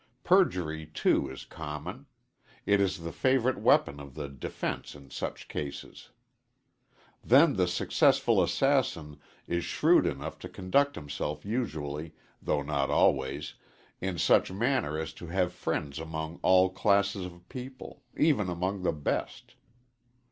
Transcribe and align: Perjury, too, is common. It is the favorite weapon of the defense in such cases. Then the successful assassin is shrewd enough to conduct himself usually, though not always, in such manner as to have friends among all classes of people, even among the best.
Perjury, 0.23 0.87
too, 0.87 1.29
is 1.29 1.45
common. 1.45 2.07
It 2.65 2.81
is 2.81 3.01
the 3.01 3.11
favorite 3.11 3.59
weapon 3.59 3.99
of 3.99 4.15
the 4.15 4.27
defense 4.27 4.95
in 4.95 5.11
such 5.11 5.47
cases. 5.47 6.09
Then 7.23 7.53
the 7.53 7.67
successful 7.67 8.41
assassin 8.41 9.19
is 9.45 9.63
shrewd 9.63 10.07
enough 10.07 10.39
to 10.39 10.49
conduct 10.49 10.95
himself 10.95 11.45
usually, 11.45 12.15
though 12.41 12.63
not 12.63 12.89
always, 12.89 13.53
in 13.99 14.17
such 14.17 14.51
manner 14.51 14.97
as 14.97 15.13
to 15.13 15.27
have 15.27 15.53
friends 15.53 15.99
among 15.99 16.39
all 16.41 16.71
classes 16.71 17.23
of 17.23 17.47
people, 17.47 18.01
even 18.17 18.49
among 18.49 18.81
the 18.81 18.93
best. 18.93 19.53